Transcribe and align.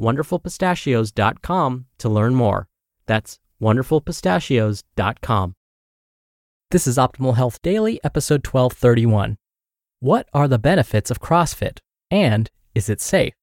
wonderfulpistachios.com 0.00 1.86
to 1.98 2.08
learn 2.08 2.34
more. 2.34 2.68
That's 3.06 3.38
wonderfulpistachios.com. 3.60 5.54
This 6.70 6.86
is 6.86 6.96
Optimal 6.96 7.36
Health 7.36 7.60
Daily, 7.62 8.00
episode 8.02 8.46
1231. 8.46 9.36
What 10.00 10.28
are 10.32 10.48
the 10.48 10.58
benefits 10.58 11.10
of 11.10 11.20
CrossFit? 11.20 11.78
And 12.10 12.50
is 12.74 12.88
it 12.88 13.00
safe? 13.00 13.34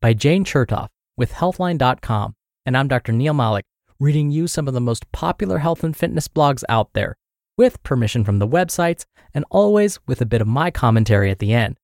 By 0.00 0.12
Jane 0.12 0.44
Chertoff 0.44 0.88
with 1.16 1.32
Healthline.com. 1.32 2.34
And 2.66 2.76
I'm 2.76 2.88
Dr. 2.88 3.12
Neal 3.12 3.34
Malik, 3.34 3.64
reading 3.98 4.30
you 4.30 4.46
some 4.46 4.68
of 4.68 4.74
the 4.74 4.80
most 4.80 5.10
popular 5.12 5.58
health 5.58 5.82
and 5.82 5.96
fitness 5.96 6.28
blogs 6.28 6.62
out 6.68 6.92
there, 6.92 7.16
with 7.56 7.82
permission 7.82 8.24
from 8.24 8.38
the 8.38 8.48
websites, 8.48 9.06
and 9.32 9.44
always 9.50 9.98
with 10.06 10.20
a 10.20 10.26
bit 10.26 10.40
of 10.40 10.46
my 10.46 10.70
commentary 10.70 11.30
at 11.30 11.38
the 11.38 11.52
end. 11.52 11.76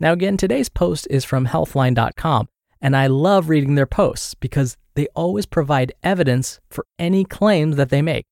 Now, 0.00 0.12
again, 0.12 0.36
today's 0.36 0.68
post 0.68 1.06
is 1.10 1.24
from 1.24 1.46
Healthline.com, 1.46 2.48
and 2.80 2.96
I 2.96 3.06
love 3.06 3.48
reading 3.48 3.74
their 3.74 3.86
posts 3.86 4.34
because 4.34 4.76
they 4.94 5.06
always 5.14 5.46
provide 5.46 5.92
evidence 6.02 6.60
for 6.70 6.86
any 6.98 7.24
claims 7.24 7.76
that 7.76 7.90
they 7.90 8.02
make. 8.02 8.24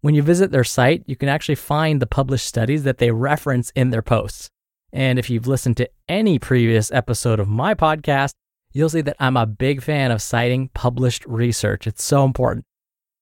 When 0.00 0.14
you 0.14 0.22
visit 0.22 0.50
their 0.52 0.64
site, 0.64 1.02
you 1.06 1.16
can 1.16 1.28
actually 1.28 1.56
find 1.56 2.00
the 2.00 2.06
published 2.06 2.46
studies 2.46 2.84
that 2.84 2.98
they 2.98 3.10
reference 3.10 3.70
in 3.74 3.90
their 3.90 4.02
posts. 4.02 4.48
And 4.92 5.18
if 5.18 5.28
you've 5.28 5.46
listened 5.46 5.76
to 5.78 5.90
any 6.08 6.38
previous 6.38 6.90
episode 6.92 7.40
of 7.40 7.48
my 7.48 7.74
podcast, 7.74 8.32
you'll 8.72 8.88
see 8.88 9.00
that 9.02 9.16
I'm 9.18 9.36
a 9.36 9.46
big 9.46 9.82
fan 9.82 10.10
of 10.10 10.22
citing 10.22 10.68
published 10.74 11.24
research. 11.26 11.86
It's 11.86 12.04
so 12.04 12.24
important. 12.24 12.64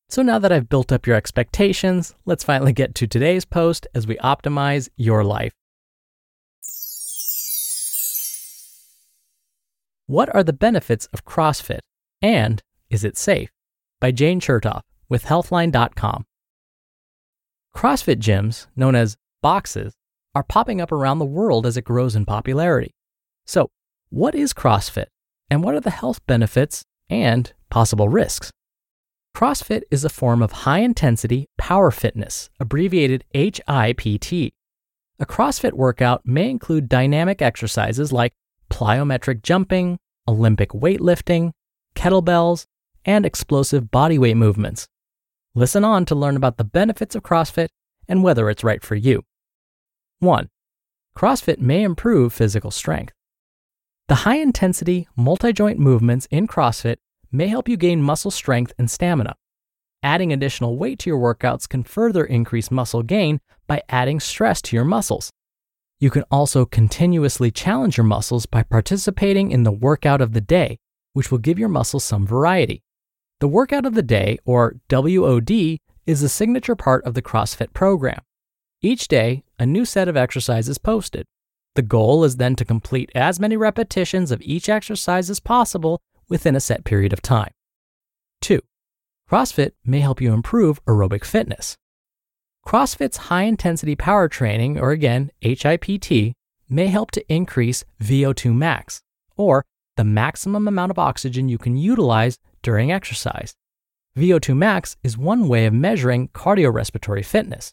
So 0.08 0.22
now 0.22 0.38
that 0.38 0.52
I've 0.52 0.68
built 0.68 0.92
up 0.92 1.06
your 1.06 1.16
expectations, 1.16 2.14
let's 2.26 2.44
finally 2.44 2.72
get 2.72 2.94
to 2.96 3.06
today's 3.06 3.44
post 3.44 3.86
as 3.94 4.06
we 4.06 4.16
optimize 4.18 4.88
your 4.96 5.24
life. 5.24 5.52
What 10.08 10.32
are 10.34 10.44
the 10.44 10.52
benefits 10.52 11.06
of 11.12 11.24
CrossFit? 11.24 11.80
And 12.22 12.62
is 12.90 13.02
it 13.02 13.16
safe? 13.16 13.50
By 14.00 14.12
Jane 14.12 14.40
Chertoff 14.40 14.82
with 15.08 15.24
Healthline.com. 15.24 16.24
CrossFit 17.74 18.16
gyms, 18.16 18.68
known 18.76 18.94
as 18.94 19.16
boxes, 19.42 19.94
are 20.34 20.44
popping 20.44 20.80
up 20.80 20.92
around 20.92 21.18
the 21.18 21.24
world 21.24 21.66
as 21.66 21.76
it 21.76 21.84
grows 21.84 22.14
in 22.14 22.24
popularity. 22.24 22.94
So, 23.46 23.70
what 24.10 24.36
is 24.36 24.52
CrossFit? 24.52 25.06
And 25.50 25.64
what 25.64 25.74
are 25.74 25.80
the 25.80 25.90
health 25.90 26.24
benefits 26.26 26.84
and 27.10 27.52
possible 27.68 28.08
risks? 28.08 28.52
CrossFit 29.36 29.82
is 29.90 30.04
a 30.04 30.08
form 30.08 30.40
of 30.40 30.52
high 30.52 30.80
intensity 30.80 31.48
power 31.58 31.90
fitness, 31.90 32.48
abbreviated 32.60 33.24
HIPT. 33.34 34.52
A 35.18 35.26
CrossFit 35.26 35.72
workout 35.72 36.22
may 36.24 36.48
include 36.48 36.88
dynamic 36.88 37.42
exercises 37.42 38.12
like 38.12 38.32
plyometric 38.76 39.42
jumping, 39.42 39.96
Olympic 40.28 40.68
weightlifting, 40.70 41.52
kettlebells, 41.94 42.66
and 43.06 43.24
explosive 43.24 43.84
bodyweight 43.84 44.36
movements. 44.36 44.86
Listen 45.54 45.82
on 45.82 46.04
to 46.04 46.14
learn 46.14 46.36
about 46.36 46.58
the 46.58 46.64
benefits 46.64 47.14
of 47.14 47.22
CrossFit 47.22 47.68
and 48.06 48.22
whether 48.22 48.50
it's 48.50 48.62
right 48.62 48.84
for 48.84 48.94
you. 48.94 49.22
1. 50.18 50.50
CrossFit 51.16 51.58
may 51.58 51.82
improve 51.84 52.34
physical 52.34 52.70
strength. 52.70 53.14
The 54.08 54.26
high 54.26 54.36
intensity, 54.36 55.08
multi 55.16 55.54
joint 55.54 55.78
movements 55.78 56.28
in 56.30 56.46
CrossFit 56.46 56.96
may 57.32 57.46
help 57.46 57.70
you 57.70 57.78
gain 57.78 58.02
muscle 58.02 58.30
strength 58.30 58.74
and 58.78 58.90
stamina. 58.90 59.36
Adding 60.02 60.34
additional 60.34 60.76
weight 60.76 60.98
to 60.98 61.10
your 61.10 61.18
workouts 61.18 61.66
can 61.66 61.82
further 61.82 62.26
increase 62.26 62.70
muscle 62.70 63.02
gain 63.02 63.40
by 63.66 63.80
adding 63.88 64.20
stress 64.20 64.60
to 64.62 64.76
your 64.76 64.84
muscles. 64.84 65.30
You 65.98 66.10
can 66.10 66.24
also 66.30 66.66
continuously 66.66 67.50
challenge 67.50 67.96
your 67.96 68.04
muscles 68.04 68.44
by 68.44 68.62
participating 68.62 69.50
in 69.50 69.62
the 69.62 69.72
workout 69.72 70.20
of 70.20 70.32
the 70.32 70.42
day, 70.42 70.78
which 71.14 71.30
will 71.30 71.38
give 71.38 71.58
your 71.58 71.70
muscles 71.70 72.04
some 72.04 72.26
variety. 72.26 72.82
The 73.40 73.48
workout 73.48 73.86
of 73.86 73.94
the 73.94 74.02
day, 74.02 74.38
or 74.44 74.76
WOD, 74.90 75.78
is 76.06 76.22
a 76.22 76.28
signature 76.28 76.76
part 76.76 77.04
of 77.04 77.14
the 77.14 77.22
CrossFit 77.22 77.72
program. 77.72 78.20
Each 78.82 79.08
day, 79.08 79.44
a 79.58 79.64
new 79.64 79.86
set 79.86 80.06
of 80.06 80.16
exercises 80.16 80.76
posted. 80.76 81.24
The 81.76 81.82
goal 81.82 82.24
is 82.24 82.36
then 82.36 82.56
to 82.56 82.64
complete 82.64 83.10
as 83.14 83.40
many 83.40 83.56
repetitions 83.56 84.30
of 84.30 84.42
each 84.42 84.68
exercise 84.68 85.30
as 85.30 85.40
possible 85.40 86.00
within 86.28 86.54
a 86.54 86.60
set 86.60 86.84
period 86.84 87.12
of 87.14 87.22
time. 87.22 87.52
2. 88.42 88.60
CrossFit 89.30 89.72
may 89.84 90.00
help 90.00 90.20
you 90.20 90.32
improve 90.32 90.84
aerobic 90.84 91.24
fitness. 91.24 91.76
CrossFit's 92.66 93.16
high 93.28 93.44
intensity 93.44 93.94
power 93.94 94.28
training, 94.28 94.76
or 94.76 94.90
again, 94.90 95.30
HIPT, 95.40 96.32
may 96.68 96.88
help 96.88 97.12
to 97.12 97.32
increase 97.32 97.84
VO2 98.02 98.52
max, 98.52 99.02
or 99.36 99.64
the 99.96 100.02
maximum 100.02 100.66
amount 100.66 100.90
of 100.90 100.98
oxygen 100.98 101.48
you 101.48 101.58
can 101.58 101.76
utilize 101.76 102.38
during 102.62 102.90
exercise. 102.90 103.54
VO2 104.18 104.56
max 104.56 104.96
is 105.04 105.16
one 105.16 105.46
way 105.46 105.66
of 105.66 105.74
measuring 105.74 106.28
cardiorespiratory 106.30 107.24
fitness. 107.24 107.72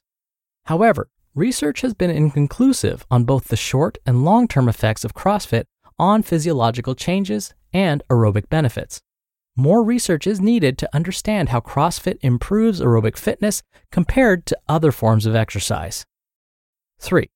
However, 0.65 1.09
research 1.33 1.81
has 1.81 1.95
been 1.95 2.11
inconclusive 2.11 3.03
on 3.09 3.23
both 3.23 3.47
the 3.47 3.55
short 3.55 3.97
and 4.05 4.23
long 4.23 4.47
term 4.47 4.69
effects 4.69 5.03
of 5.03 5.15
CrossFit 5.15 5.65
on 5.97 6.21
physiological 6.21 6.93
changes 6.93 7.55
and 7.73 8.03
aerobic 8.11 8.47
benefits. 8.47 9.01
More 9.55 9.83
research 9.83 10.25
is 10.25 10.41
needed 10.41 10.79
to 10.79 10.89
understand 10.95 11.49
how 11.49 11.59
CrossFit 11.59 12.17
improves 12.21 12.81
aerobic 12.81 13.15
fitness 13.17 13.61
compared 13.91 14.47
to 14.47 14.57
other 14.67 14.91
forms 14.91 15.27
of 15.27 15.35
exercise. 15.35 16.05
3. 16.99 17.29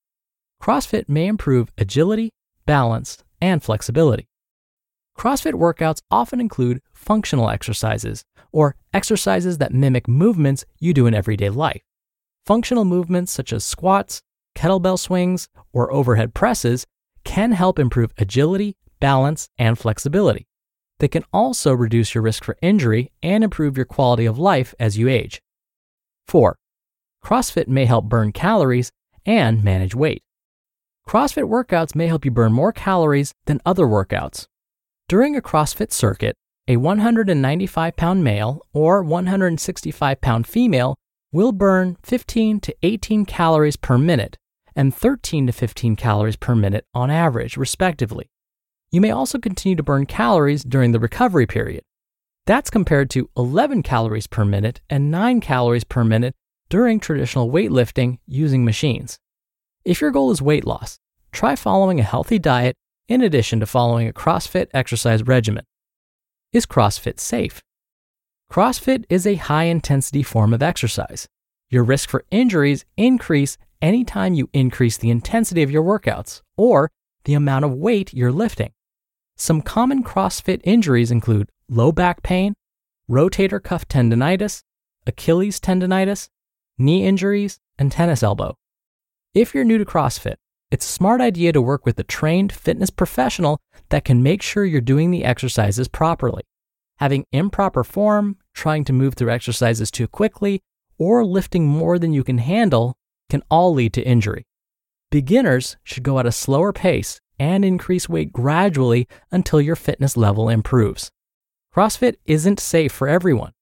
CrossFit 0.60 1.08
may 1.08 1.28
improve 1.28 1.70
agility, 1.78 2.32
balance, 2.66 3.22
and 3.40 3.62
flexibility. 3.62 4.26
CrossFit 5.16 5.52
workouts 5.52 6.00
often 6.10 6.40
include 6.40 6.80
functional 6.92 7.50
exercises, 7.50 8.24
or 8.50 8.74
exercises 8.92 9.58
that 9.58 9.72
mimic 9.72 10.08
movements 10.08 10.64
you 10.80 10.92
do 10.92 11.06
in 11.06 11.14
everyday 11.14 11.50
life. 11.50 11.82
Functional 12.46 12.84
movements 12.84 13.30
such 13.30 13.52
as 13.52 13.64
squats, 13.64 14.22
kettlebell 14.56 14.98
swings, 14.98 15.48
or 15.72 15.92
overhead 15.92 16.34
presses 16.34 16.84
can 17.22 17.52
help 17.52 17.78
improve 17.78 18.12
agility, 18.18 18.76
balance, 18.98 19.48
and 19.56 19.78
flexibility. 19.78 20.47
They 20.98 21.08
can 21.08 21.24
also 21.32 21.72
reduce 21.72 22.14
your 22.14 22.22
risk 22.22 22.44
for 22.44 22.56
injury 22.60 23.12
and 23.22 23.44
improve 23.44 23.76
your 23.76 23.86
quality 23.86 24.26
of 24.26 24.38
life 24.38 24.74
as 24.78 24.98
you 24.98 25.08
age. 25.08 25.40
4. 26.26 26.56
CrossFit 27.24 27.68
may 27.68 27.84
help 27.84 28.06
burn 28.06 28.32
calories 28.32 28.90
and 29.24 29.62
manage 29.62 29.94
weight. 29.94 30.22
CrossFit 31.08 31.48
workouts 31.48 31.94
may 31.94 32.06
help 32.06 32.24
you 32.24 32.30
burn 32.30 32.52
more 32.52 32.72
calories 32.72 33.32
than 33.46 33.60
other 33.64 33.86
workouts, 33.86 34.46
during 35.08 35.34
a 35.34 35.40
CrossFit 35.40 35.90
circuit, 35.90 36.36
a 36.68 36.76
195 36.76 37.96
pound 37.96 38.22
male 38.22 38.60
or 38.74 39.02
165 39.02 40.20
pound 40.20 40.46
female 40.46 40.96
will 41.32 41.52
burn 41.52 41.96
15 42.02 42.60
to 42.60 42.76
18 42.82 43.24
calories 43.24 43.76
per 43.76 43.96
minute 43.96 44.36
and 44.76 44.94
13 44.94 45.46
to 45.46 45.52
15 45.52 45.96
calories 45.96 46.36
per 46.36 46.54
minute 46.54 46.84
on 46.92 47.10
average, 47.10 47.56
respectively. 47.56 48.28
You 48.90 49.02
may 49.02 49.10
also 49.10 49.38
continue 49.38 49.76
to 49.76 49.82
burn 49.82 50.06
calories 50.06 50.64
during 50.64 50.92
the 50.92 51.00
recovery 51.00 51.46
period. 51.46 51.82
That's 52.46 52.70
compared 52.70 53.10
to 53.10 53.28
11 53.36 53.82
calories 53.82 54.26
per 54.26 54.46
minute 54.46 54.80
and 54.88 55.10
9 55.10 55.40
calories 55.42 55.84
per 55.84 56.04
minute 56.04 56.34
during 56.70 56.98
traditional 56.98 57.50
weightlifting 57.50 58.18
using 58.26 58.64
machines. 58.64 59.18
If 59.84 60.00
your 60.00 60.10
goal 60.10 60.30
is 60.30 60.40
weight 60.40 60.66
loss, 60.66 60.98
try 61.32 61.54
following 61.54 62.00
a 62.00 62.04
healthy 62.04 62.38
diet 62.38 62.76
in 63.08 63.20
addition 63.20 63.60
to 63.60 63.66
following 63.66 64.08
a 64.08 64.12
CrossFit 64.12 64.68
exercise 64.72 65.22
regimen. 65.22 65.64
Is 66.54 66.64
CrossFit 66.64 67.20
safe? 67.20 67.60
CrossFit 68.50 69.04
is 69.10 69.26
a 69.26 69.34
high 69.34 69.64
intensity 69.64 70.22
form 70.22 70.54
of 70.54 70.62
exercise. 70.62 71.28
Your 71.68 71.84
risk 71.84 72.08
for 72.08 72.24
injuries 72.30 72.86
increase 72.96 73.58
anytime 73.82 74.32
you 74.32 74.48
increase 74.54 74.96
the 74.96 75.10
intensity 75.10 75.62
of 75.62 75.70
your 75.70 75.82
workouts 75.82 76.40
or 76.56 76.90
the 77.24 77.34
amount 77.34 77.66
of 77.66 77.74
weight 77.74 78.14
you're 78.14 78.32
lifting. 78.32 78.72
Some 79.40 79.62
common 79.62 80.02
CrossFit 80.02 80.60
injuries 80.64 81.12
include 81.12 81.48
low 81.68 81.92
back 81.92 82.24
pain, 82.24 82.54
rotator 83.08 83.62
cuff 83.62 83.86
tendonitis, 83.86 84.64
Achilles 85.06 85.60
tendonitis, 85.60 86.28
knee 86.76 87.06
injuries, 87.06 87.60
and 87.78 87.92
tennis 87.92 88.24
elbow. 88.24 88.56
If 89.34 89.54
you're 89.54 89.62
new 89.62 89.78
to 89.78 89.84
CrossFit, 89.84 90.34
it's 90.72 90.84
a 90.84 90.92
smart 90.92 91.20
idea 91.20 91.52
to 91.52 91.62
work 91.62 91.86
with 91.86 92.00
a 92.00 92.04
trained 92.04 92.52
fitness 92.52 92.90
professional 92.90 93.60
that 93.90 94.04
can 94.04 94.24
make 94.24 94.42
sure 94.42 94.64
you're 94.64 94.80
doing 94.80 95.12
the 95.12 95.24
exercises 95.24 95.86
properly. 95.86 96.42
Having 96.96 97.24
improper 97.30 97.84
form, 97.84 98.38
trying 98.54 98.82
to 98.84 98.92
move 98.92 99.14
through 99.14 99.30
exercises 99.30 99.92
too 99.92 100.08
quickly, 100.08 100.60
or 100.98 101.24
lifting 101.24 101.64
more 101.64 101.96
than 101.96 102.12
you 102.12 102.24
can 102.24 102.38
handle 102.38 102.96
can 103.30 103.44
all 103.48 103.72
lead 103.72 103.92
to 103.92 104.02
injury. 104.02 104.44
Beginners 105.12 105.76
should 105.84 106.02
go 106.02 106.18
at 106.18 106.26
a 106.26 106.32
slower 106.32 106.72
pace 106.72 107.20
and 107.38 107.64
increase 107.64 108.08
weight 108.08 108.32
gradually 108.32 109.08
until 109.30 109.60
your 109.60 109.76
fitness 109.76 110.16
level 110.16 110.48
improves. 110.48 111.10
CrossFit 111.74 112.16
isn't 112.24 112.60
safe 112.60 112.92
for 112.92 113.08
everyone. 113.08 113.52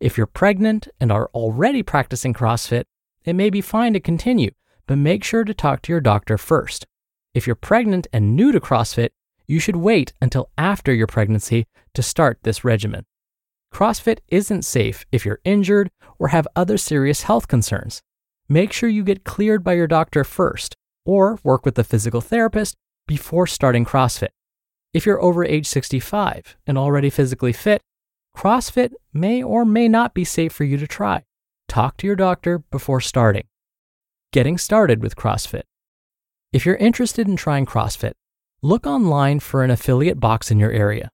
If 0.00 0.18
you're 0.18 0.26
pregnant 0.26 0.88
and 1.00 1.12
are 1.12 1.30
already 1.32 1.82
practicing 1.82 2.34
CrossFit, 2.34 2.84
it 3.24 3.34
may 3.34 3.50
be 3.50 3.60
fine 3.60 3.92
to 3.92 4.00
continue, 4.00 4.50
but 4.86 4.98
make 4.98 5.22
sure 5.22 5.44
to 5.44 5.54
talk 5.54 5.82
to 5.82 5.92
your 5.92 6.00
doctor 6.00 6.36
first. 6.36 6.86
If 7.34 7.46
you're 7.46 7.56
pregnant 7.56 8.08
and 8.12 8.36
new 8.36 8.52
to 8.52 8.60
CrossFit, 8.60 9.10
you 9.46 9.60
should 9.60 9.76
wait 9.76 10.12
until 10.20 10.50
after 10.58 10.92
your 10.92 11.06
pregnancy 11.06 11.66
to 11.94 12.02
start 12.02 12.38
this 12.42 12.64
regimen. 12.64 13.04
CrossFit 13.72 14.18
isn't 14.28 14.64
safe 14.64 15.06
if 15.12 15.24
you're 15.24 15.40
injured 15.44 15.90
or 16.18 16.28
have 16.28 16.48
other 16.54 16.76
serious 16.76 17.22
health 17.22 17.48
concerns. 17.48 18.02
Make 18.48 18.72
sure 18.72 18.88
you 18.88 19.02
get 19.02 19.24
cleared 19.24 19.64
by 19.64 19.74
your 19.74 19.86
doctor 19.86 20.24
first 20.24 20.76
or 21.06 21.38
work 21.42 21.64
with 21.64 21.78
a 21.78 21.84
physical 21.84 22.20
therapist 22.20 22.76
before 23.06 23.46
starting 23.46 23.84
CrossFit. 23.84 24.28
If 24.92 25.06
you're 25.06 25.22
over 25.22 25.44
age 25.44 25.66
65 25.66 26.56
and 26.66 26.76
already 26.76 27.10
physically 27.10 27.52
fit, 27.52 27.82
CrossFit 28.36 28.92
may 29.12 29.42
or 29.42 29.64
may 29.64 29.88
not 29.88 30.14
be 30.14 30.24
safe 30.24 30.52
for 30.52 30.64
you 30.64 30.76
to 30.76 30.86
try. 30.86 31.24
Talk 31.68 31.96
to 31.98 32.06
your 32.06 32.16
doctor 32.16 32.58
before 32.58 33.00
starting. 33.00 33.44
Getting 34.32 34.58
started 34.58 35.02
with 35.02 35.16
CrossFit. 35.16 35.62
If 36.52 36.66
you're 36.66 36.76
interested 36.76 37.26
in 37.26 37.36
trying 37.36 37.66
CrossFit, 37.66 38.12
look 38.62 38.86
online 38.86 39.40
for 39.40 39.64
an 39.64 39.70
affiliate 39.70 40.20
box 40.20 40.50
in 40.50 40.58
your 40.58 40.70
area. 40.70 41.10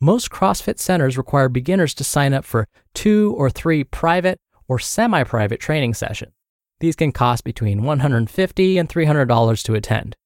Most 0.00 0.30
CrossFit 0.30 0.78
centers 0.78 1.16
require 1.16 1.48
beginners 1.48 1.94
to 1.94 2.04
sign 2.04 2.34
up 2.34 2.44
for 2.44 2.66
two 2.92 3.34
or 3.38 3.48
three 3.48 3.84
private 3.84 4.38
or 4.68 4.78
semi 4.78 5.22
private 5.24 5.60
training 5.60 5.94
sessions. 5.94 6.32
These 6.80 6.96
can 6.96 7.12
cost 7.12 7.44
between 7.44 7.82
$150 7.82 8.76
and 8.76 8.88
$300 8.88 9.62
to 9.62 9.74
attend. 9.74 10.16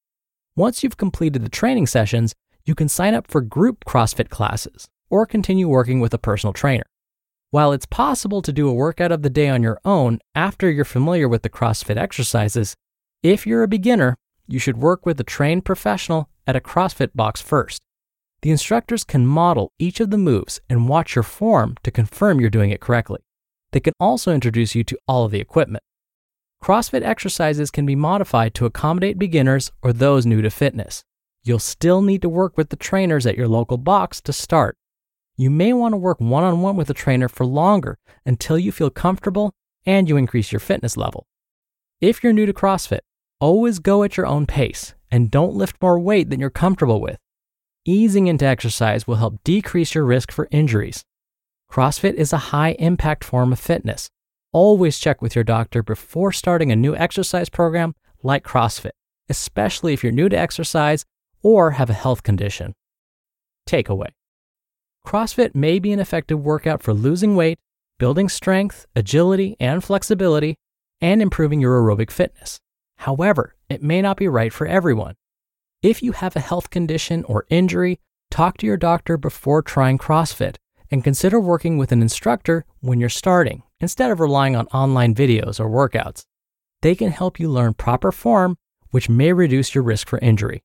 Once 0.57 0.81
you've 0.81 0.97
completed 0.97 1.43
the 1.43 1.49
training 1.49 1.85
sessions, 1.85 2.33
you 2.65 2.73
can 2.73 2.89
sign 2.89 3.13
up 3.13 3.27
for 3.27 3.41
group 3.41 3.85
CrossFit 3.85 4.27
classes 4.29 4.87
or 5.07 5.23
continue 5.23 5.67
working 5.69 5.99
with 5.99 6.15
a 6.15 6.17
personal 6.17 6.51
trainer. 6.51 6.83
While 7.51 7.71
it's 7.73 7.85
possible 7.85 8.41
to 8.41 8.51
do 8.51 8.67
a 8.67 8.73
workout 8.73 9.11
of 9.11 9.21
the 9.21 9.29
day 9.29 9.49
on 9.49 9.61
your 9.61 9.79
own 9.85 10.17
after 10.33 10.71
you're 10.71 10.83
familiar 10.83 11.29
with 11.29 11.43
the 11.43 11.49
CrossFit 11.51 11.95
exercises, 11.95 12.73
if 13.21 13.45
you're 13.45 13.61
a 13.61 13.67
beginner, 13.67 14.17
you 14.47 14.57
should 14.57 14.77
work 14.77 15.05
with 15.05 15.19
a 15.19 15.23
trained 15.23 15.63
professional 15.63 16.27
at 16.47 16.55
a 16.55 16.59
CrossFit 16.59 17.11
box 17.13 17.39
first. 17.39 17.79
The 18.41 18.49
instructors 18.49 19.03
can 19.03 19.27
model 19.27 19.71
each 19.77 19.99
of 19.99 20.09
the 20.09 20.17
moves 20.17 20.59
and 20.67 20.89
watch 20.89 21.13
your 21.13 21.21
form 21.21 21.75
to 21.83 21.91
confirm 21.91 22.41
you're 22.41 22.49
doing 22.49 22.71
it 22.71 22.81
correctly. 22.81 23.19
They 23.73 23.79
can 23.79 23.93
also 23.99 24.33
introduce 24.33 24.73
you 24.73 24.83
to 24.85 24.97
all 25.07 25.23
of 25.23 25.31
the 25.31 25.39
equipment. 25.39 25.83
CrossFit 26.63 27.03
exercises 27.03 27.71
can 27.71 27.85
be 27.85 27.95
modified 27.95 28.53
to 28.55 28.65
accommodate 28.65 29.17
beginners 29.17 29.71
or 29.81 29.93
those 29.93 30.25
new 30.25 30.41
to 30.41 30.49
fitness. 30.49 31.03
You'll 31.43 31.59
still 31.59 32.01
need 32.01 32.21
to 32.23 32.29
work 32.29 32.57
with 32.57 32.69
the 32.69 32.75
trainers 32.75 33.25
at 33.25 33.37
your 33.37 33.47
local 33.47 33.77
box 33.77 34.21
to 34.21 34.33
start. 34.33 34.75
You 35.37 35.49
may 35.49 35.71
want 35.71 35.93
to 35.93 35.97
work 35.97 36.19
one 36.19 36.43
on 36.43 36.61
one 36.61 36.75
with 36.75 36.89
a 36.89 36.93
trainer 36.93 37.29
for 37.29 37.45
longer 37.45 37.97
until 38.25 38.57
you 38.57 38.71
feel 38.71 38.89
comfortable 38.89 39.53
and 39.85 40.09
you 40.09 40.17
increase 40.17 40.51
your 40.51 40.59
fitness 40.59 40.97
level. 40.97 41.27
If 42.01 42.23
you're 42.23 42.33
new 42.33 42.45
to 42.45 42.53
CrossFit, 42.53 43.01
always 43.39 43.79
go 43.79 44.03
at 44.03 44.17
your 44.17 44.25
own 44.25 44.45
pace 44.45 44.93
and 45.11 45.31
don't 45.31 45.55
lift 45.55 45.81
more 45.81 45.99
weight 45.99 46.29
than 46.29 46.39
you're 46.39 46.49
comfortable 46.49 46.99
with 46.99 47.17
easing 47.87 48.27
into 48.27 48.45
exercise 48.45 49.07
will 49.07 49.15
help 49.15 49.41
decrease 49.43 49.95
your 49.95 50.03
risk 50.03 50.31
for 50.31 50.47
injuries. 50.51 51.03
CrossFit 51.71 52.13
is 52.13 52.33
a 52.33 52.51
high 52.51 52.71
impact 52.73 53.23
form 53.23 53.53
of 53.53 53.59
fitness. 53.59 54.09
Always 54.59 54.97
check 54.97 55.21
with 55.21 55.35
your 55.35 55.43
doctor 55.43 55.83
before 55.83 56.31
starting 56.31 56.71
a 56.71 56.75
new 56.75 56.95
exercise 56.95 57.47
program 57.47 57.93
like 58.23 58.43
CrossFit, 58.43 58.97
especially 59.29 59.93
if 59.93 60.01
you're 60.01 60.11
new 60.11 60.29
to 60.29 60.35
exercise 60.35 61.05
or 61.43 61.71
have 61.77 61.91
a 61.91 61.93
health 61.93 62.23
condition. 62.23 62.73
Takeaway 63.69 64.07
CrossFit 65.05 65.53
may 65.53 65.77
be 65.77 65.91
an 65.91 65.99
effective 65.99 66.43
workout 66.43 66.81
for 66.81 66.91
losing 66.91 67.35
weight, 67.35 67.59
building 67.99 68.27
strength, 68.29 68.87
agility, 68.95 69.55
and 69.59 69.83
flexibility, 69.83 70.55
and 71.01 71.21
improving 71.21 71.61
your 71.61 71.79
aerobic 71.79 72.09
fitness. 72.09 72.59
However, 72.95 73.53
it 73.69 73.83
may 73.83 74.01
not 74.01 74.17
be 74.17 74.27
right 74.27 74.51
for 74.51 74.65
everyone. 74.65 75.13
If 75.83 76.01
you 76.01 76.13
have 76.13 76.35
a 76.35 76.39
health 76.39 76.71
condition 76.71 77.23
or 77.25 77.45
injury, 77.51 77.99
talk 78.31 78.57
to 78.57 78.65
your 78.65 78.77
doctor 78.77 79.17
before 79.17 79.61
trying 79.61 79.99
CrossFit 79.99 80.55
and 80.91 81.03
consider 81.03 81.39
working 81.39 81.77
with 81.77 81.91
an 81.91 82.01
instructor 82.01 82.65
when 82.79 82.99
you're 82.99 83.09
starting 83.09 83.63
instead 83.79 84.11
of 84.11 84.19
relying 84.19 84.55
on 84.55 84.67
online 84.67 85.13
videos 85.13 85.59
or 85.59 85.69
workouts. 85.69 86.23
They 86.81 86.95
can 86.95 87.11
help 87.11 87.39
you 87.39 87.49
learn 87.49 87.73
proper 87.73 88.11
form, 88.11 88.57
which 88.91 89.09
may 89.09 89.33
reduce 89.33 89.75
your 89.75 89.83
risk 89.83 90.07
for 90.07 90.19
injury. 90.19 90.63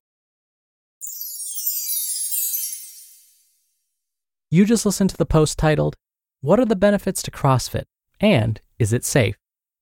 You 4.49 4.65
just 4.65 4.85
listened 4.85 5.09
to 5.09 5.17
the 5.17 5.25
post 5.25 5.57
titled, 5.57 5.95
What 6.41 6.59
are 6.59 6.65
the 6.65 6.75
benefits 6.75 7.23
to 7.23 7.31
CrossFit 7.31 7.85
and 8.19 8.61
is 8.79 8.93
it 8.93 9.03
safe? 9.03 9.35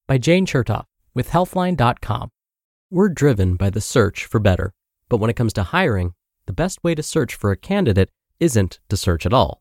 by 0.08 0.18
Jane 0.18 0.46
Chertoff 0.46 0.86
with 1.14 1.30
Healthline.com. 1.30 2.30
We're 2.90 3.08
driven 3.08 3.56
by 3.56 3.70
the 3.70 3.80
search 3.80 4.26
for 4.26 4.40
better. 4.40 4.74
But 5.08 5.18
when 5.18 5.30
it 5.30 5.36
comes 5.36 5.54
to 5.54 5.64
hiring, 5.64 6.14
the 6.46 6.54
best 6.54 6.84
way 6.84 6.96
to 6.96 7.04
search 7.04 7.36
for 7.36 7.52
a 7.52 7.58
candidate 7.58 8.10
isn't 8.40 8.80
to 8.90 8.98
search 8.98 9.26
at 9.26 9.34
all. 9.34 9.61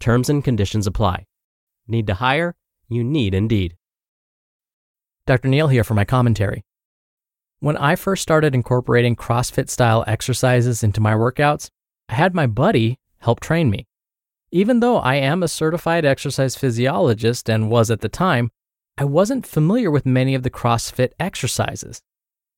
Terms 0.00 0.28
and 0.28 0.44
conditions 0.44 0.86
apply. 0.86 1.26
Need 1.88 2.06
to 2.06 2.14
hire? 2.14 2.54
You 2.88 3.02
need 3.02 3.34
Indeed. 3.34 3.76
Dr. 5.26 5.48
Neal 5.48 5.68
here 5.68 5.82
for 5.82 5.94
my 5.94 6.04
commentary. 6.04 6.64
When 7.58 7.76
I 7.76 7.96
first 7.96 8.22
started 8.22 8.54
incorporating 8.54 9.16
CrossFit 9.16 9.68
style 9.68 10.04
exercises 10.06 10.84
into 10.84 11.00
my 11.00 11.14
workouts, 11.14 11.70
I 12.08 12.14
had 12.14 12.34
my 12.34 12.46
buddy 12.46 12.98
help 13.18 13.40
train 13.40 13.70
me. 13.70 13.86
Even 14.52 14.80
though 14.80 14.98
I 14.98 15.16
am 15.16 15.42
a 15.42 15.48
certified 15.48 16.04
exercise 16.04 16.54
physiologist 16.54 17.50
and 17.50 17.70
was 17.70 17.90
at 17.90 18.02
the 18.02 18.08
time, 18.08 18.50
I 18.96 19.04
wasn't 19.04 19.46
familiar 19.46 19.90
with 19.90 20.06
many 20.06 20.34
of 20.34 20.42
the 20.42 20.50
CrossFit 20.50 21.10
exercises. 21.18 22.00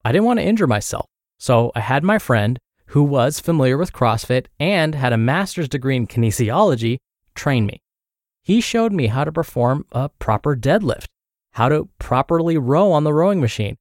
I 0.04 0.12
didn't 0.12 0.26
want 0.26 0.40
to 0.40 0.44
injure 0.44 0.66
myself, 0.66 1.06
so 1.38 1.72
I 1.74 1.80
had 1.80 2.04
my 2.04 2.18
friend, 2.18 2.58
who 2.88 3.02
was 3.02 3.40
familiar 3.40 3.78
with 3.78 3.92
CrossFit 3.92 4.46
and 4.60 4.94
had 4.94 5.12
a 5.12 5.18
master's 5.18 5.68
degree 5.68 5.96
in 5.96 6.06
kinesiology, 6.06 6.98
train 7.38 7.66
me. 7.66 7.80
He 8.42 8.60
showed 8.60 8.92
me 8.92 9.06
how 9.06 9.24
to 9.24 9.32
perform 9.32 9.86
a 9.92 10.08
proper 10.08 10.56
deadlift, 10.56 11.06
how 11.52 11.68
to 11.68 11.88
properly 11.98 12.58
row 12.58 12.92
on 12.92 13.04
the 13.04 13.12
rowing 13.12 13.40
machine, 13.40 13.76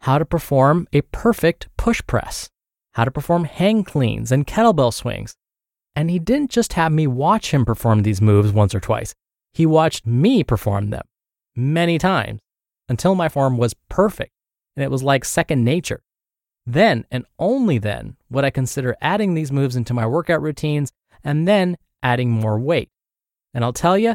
how 0.00 0.18
to 0.18 0.24
perform 0.24 0.86
a 0.92 1.02
perfect 1.02 1.68
push 1.76 2.00
press, 2.06 2.48
how 2.94 3.04
to 3.04 3.10
perform 3.10 3.44
hang 3.44 3.84
cleans 3.84 4.32
and 4.32 4.46
kettlebell 4.46 4.92
swings. 4.92 5.34
And 5.94 6.10
he 6.10 6.18
didn't 6.18 6.50
just 6.50 6.72
have 6.74 6.92
me 6.92 7.06
watch 7.06 7.52
him 7.52 7.64
perform 7.64 8.02
these 8.02 8.20
moves 8.20 8.52
once 8.52 8.74
or 8.74 8.80
twice, 8.80 9.14
he 9.52 9.66
watched 9.66 10.06
me 10.06 10.42
perform 10.42 10.90
them 10.90 11.04
many 11.54 11.98
times 11.98 12.40
until 12.88 13.14
my 13.14 13.28
form 13.28 13.58
was 13.58 13.74
perfect 13.88 14.32
and 14.76 14.84
it 14.84 14.90
was 14.90 15.02
like 15.02 15.24
second 15.24 15.64
nature. 15.64 16.02
Then 16.64 17.04
and 17.10 17.26
only 17.38 17.78
then 17.78 18.16
would 18.30 18.44
I 18.44 18.50
consider 18.50 18.96
adding 19.00 19.34
these 19.34 19.52
moves 19.52 19.76
into 19.76 19.94
my 19.94 20.06
workout 20.06 20.40
routines 20.40 20.92
and 21.24 21.46
then 21.46 21.76
adding 22.02 22.30
more 22.30 22.58
weight. 22.58 22.88
And 23.54 23.64
I'll 23.64 23.72
tell 23.72 23.98
you, 23.98 24.14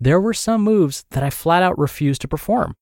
there 0.00 0.20
were 0.20 0.34
some 0.34 0.62
moves 0.62 1.04
that 1.10 1.22
I 1.22 1.30
flat 1.30 1.62
out 1.62 1.78
refused 1.78 2.20
to 2.22 2.28
perform. 2.28 2.74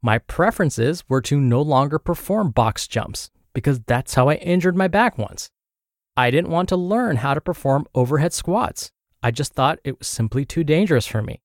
My 0.00 0.18
preferences 0.18 1.04
were 1.08 1.20
to 1.22 1.40
no 1.40 1.62
longer 1.62 1.98
perform 1.98 2.50
box 2.50 2.86
jumps 2.86 3.30
because 3.52 3.80
that's 3.86 4.14
how 4.14 4.28
I 4.28 4.34
injured 4.34 4.76
my 4.76 4.88
back 4.88 5.18
once. 5.18 5.50
I 6.16 6.30
didn't 6.30 6.50
want 6.50 6.68
to 6.70 6.76
learn 6.76 7.16
how 7.16 7.34
to 7.34 7.40
perform 7.40 7.86
overhead 7.94 8.32
squats. 8.32 8.90
I 9.22 9.30
just 9.30 9.54
thought 9.54 9.78
it 9.84 9.98
was 9.98 10.08
simply 10.08 10.44
too 10.44 10.64
dangerous 10.64 11.06
for 11.06 11.22
me. 11.22 11.40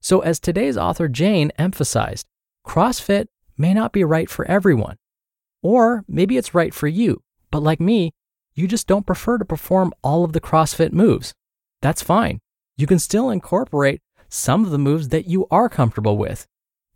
So, 0.00 0.20
as 0.20 0.40
today's 0.40 0.76
author 0.76 1.08
Jane 1.08 1.52
emphasized, 1.58 2.26
CrossFit 2.66 3.26
may 3.58 3.74
not 3.74 3.92
be 3.92 4.04
right 4.04 4.30
for 4.30 4.44
everyone. 4.46 4.96
Or 5.62 6.04
maybe 6.08 6.36
it's 6.38 6.54
right 6.54 6.72
for 6.72 6.88
you, 6.88 7.22
but 7.50 7.62
like 7.62 7.80
me, 7.80 8.12
you 8.54 8.66
just 8.66 8.86
don't 8.86 9.06
prefer 9.06 9.36
to 9.38 9.44
perform 9.44 9.92
all 10.02 10.24
of 10.24 10.32
the 10.32 10.40
CrossFit 10.40 10.92
moves. 10.92 11.34
That's 11.82 12.02
fine. 12.02 12.40
You 12.80 12.86
can 12.86 12.98
still 12.98 13.28
incorporate 13.28 14.00
some 14.30 14.64
of 14.64 14.70
the 14.70 14.78
moves 14.78 15.10
that 15.10 15.26
you 15.26 15.46
are 15.50 15.68
comfortable 15.68 16.16
with. 16.16 16.46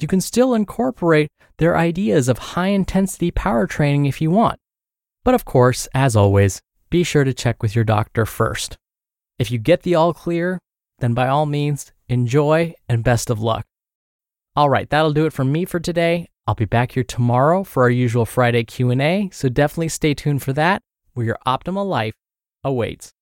You 0.01 0.09
can 0.09 0.23
still 0.23 0.55
incorporate 0.55 1.29
their 1.59 1.77
ideas 1.77 2.27
of 2.31 2.39
high 2.39 2.69
intensity 2.69 3.31
power 3.31 3.67
training 3.67 4.07
if 4.07 4.19
you 4.19 4.31
want. 4.31 4.59
But 5.25 5.35
of 5.35 5.45
course, 5.45 5.87
as 5.93 6.17
always, 6.17 6.63
be 6.89 7.05
sure 7.05 7.23
to 7.23 7.35
check 7.35 7.63
with 7.63 7.75
your 7.75 7.85
doctor 7.85 8.25
first. 8.25 8.79
If 9.39 9.51
you 9.51 9.59
get 9.59 9.83
the 9.83 9.95
all 9.95 10.15
clear, 10.15 10.59
then 11.01 11.13
by 11.13 11.29
all 11.29 11.45
means, 11.45 11.93
enjoy 12.09 12.73
and 12.89 13.05
best 13.05 13.29
of 13.29 13.43
luck. 13.43 13.67
All 14.57 14.71
right, 14.71 14.89
that'll 14.89 15.13
do 15.13 15.27
it 15.27 15.35
from 15.35 15.53
me 15.53 15.67
for 15.67 15.81
today. 15.81 16.29
I'll 16.47 16.55
be 16.55 16.65
back 16.65 16.93
here 16.93 17.05
tomorrow 17.05 17.63
for 17.63 17.83
our 17.83 17.91
usual 17.91 18.25
Friday 18.25 18.65
Q&A, 18.65 19.29
so 19.35 19.51
definitely 19.51 19.91
stay 19.91 20.15
tuned 20.15 20.43
for 20.43 20.55
that, 20.55 20.81
where 21.13 21.27
your 21.27 21.39
optimal 21.47 21.87
life 21.87 22.15
awaits. 22.65 23.15